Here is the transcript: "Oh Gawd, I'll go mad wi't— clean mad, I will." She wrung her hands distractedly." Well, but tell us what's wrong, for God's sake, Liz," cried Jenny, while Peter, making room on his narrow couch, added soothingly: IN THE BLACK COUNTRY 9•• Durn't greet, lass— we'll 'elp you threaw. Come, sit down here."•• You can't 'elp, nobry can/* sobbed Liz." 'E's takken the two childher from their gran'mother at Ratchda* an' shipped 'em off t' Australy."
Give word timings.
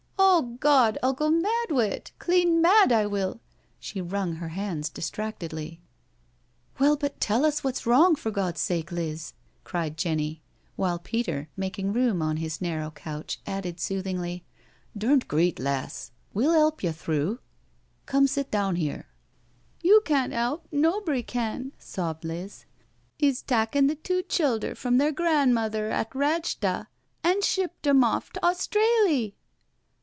"Oh 0.43 0.55
Gawd, 0.59 0.97
I'll 1.03 1.13
go 1.13 1.29
mad 1.29 1.69
wi't— 1.71 2.13
clean 2.19 2.61
mad, 2.63 2.91
I 2.91 3.05
will." 3.05 3.41
She 3.79 4.01
wrung 4.01 4.35
her 4.37 4.49
hands 4.49 4.89
distractedly." 4.89 5.81
Well, 6.79 6.95
but 6.95 7.19
tell 7.19 7.45
us 7.45 7.63
what's 7.63 7.85
wrong, 7.85 8.15
for 8.15 8.31
God's 8.31 8.59
sake, 8.61 8.91
Liz," 8.91 9.33
cried 9.63 9.97
Jenny, 9.97 10.41
while 10.75 10.97
Peter, 10.97 11.49
making 11.55 11.93
room 11.93 12.23
on 12.23 12.37
his 12.37 12.59
narrow 12.59 12.89
couch, 12.89 13.39
added 13.45 13.79
soothingly: 13.79 14.33
IN 14.33 14.41
THE 14.41 14.45
BLACK 14.45 14.49
COUNTRY 14.55 15.13
9•• 15.13 15.17
Durn't 15.21 15.27
greet, 15.27 15.59
lass— 15.59 16.11
we'll 16.33 16.53
'elp 16.53 16.81
you 16.81 16.91
threaw. 16.91 17.37
Come, 18.07 18.25
sit 18.25 18.49
down 18.49 18.77
here."•• 18.77 19.07
You 19.83 20.01
can't 20.05 20.33
'elp, 20.33 20.65
nobry 20.71 21.21
can/* 21.25 21.71
sobbed 21.77 22.25
Liz." 22.25 22.65
'E's 23.19 23.43
takken 23.43 23.87
the 23.87 23.95
two 23.95 24.23
childher 24.23 24.75
from 24.75 24.97
their 24.97 25.11
gran'mother 25.11 25.91
at 25.91 26.09
Ratchda* 26.15 26.87
an' 27.23 27.41
shipped 27.43 27.85
'em 27.85 28.03
off 28.03 28.33
t' 28.33 28.39
Australy." 28.41 29.35